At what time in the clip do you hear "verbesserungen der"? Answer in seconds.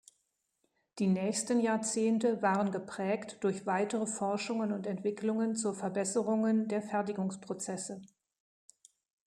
5.75-6.81